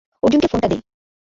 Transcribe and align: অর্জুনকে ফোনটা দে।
অর্জুনকে 0.23 0.47
ফোনটা 0.51 0.67
দে। 0.67 0.77